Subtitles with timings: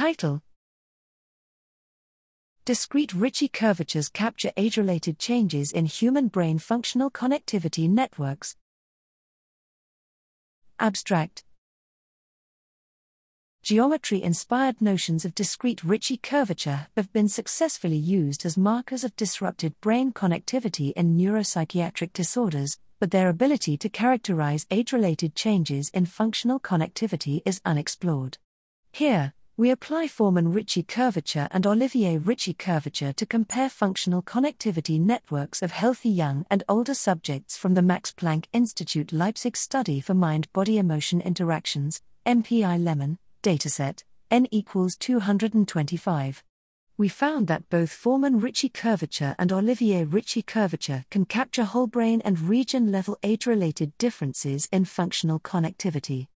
[0.00, 0.40] Title
[2.64, 8.56] Discrete Ricci curvatures capture age related changes in human brain functional connectivity networks.
[10.78, 11.44] Abstract
[13.62, 19.78] Geometry inspired notions of discrete Ricci curvature have been successfully used as markers of disrupted
[19.82, 26.58] brain connectivity in neuropsychiatric disorders, but their ability to characterize age related changes in functional
[26.58, 28.38] connectivity is unexplored.
[28.92, 35.60] Here, we apply Forman Ricci curvature and Ollivier Ricci curvature to compare functional connectivity networks
[35.60, 40.50] of healthy young and older subjects from the Max Planck Institute Leipzig study for mind
[40.54, 46.42] body emotion interactions, MPI Lemon, dataset, n equals 225.
[46.96, 52.22] We found that both Forman Ricci curvature and Ollivier Ricci curvature can capture whole brain
[52.22, 56.28] and region level age related differences in functional connectivity.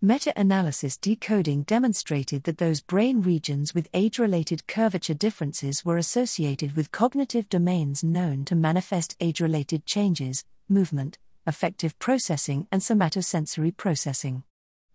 [0.00, 6.76] Meta analysis decoding demonstrated that those brain regions with age related curvature differences were associated
[6.76, 14.44] with cognitive domains known to manifest age related changes, movement, affective processing, and somatosensory processing.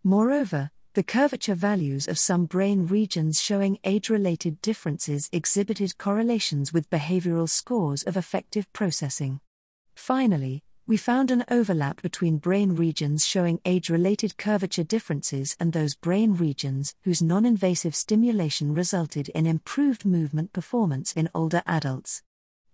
[0.06, 6.90] Moreover, the curvature values of some brain regions showing age related differences exhibited correlations with
[6.90, 9.42] behavioral scores of affective processing.
[9.96, 15.96] Finally, we found an overlap between brain regions showing age related curvature differences and those
[15.96, 22.22] brain regions whose non invasive stimulation resulted in improved movement performance in older adults.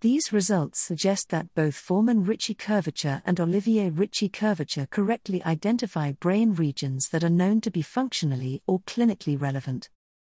[0.02, 6.56] These results suggest that both Forman Ricci curvature and Ollivier Ricci curvature correctly identify brain
[6.56, 9.90] regions that are known to be functionally or clinically relevant.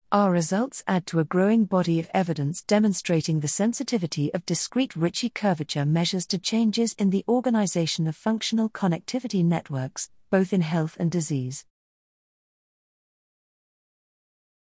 [0.10, 5.30] Our results add to a growing body of evidence demonstrating the sensitivity of discrete Ricci
[5.30, 11.12] curvature measures to changes in the organization of functional connectivity networks, both in health and
[11.12, 11.66] disease.